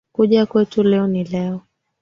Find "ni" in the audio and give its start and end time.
1.07-1.23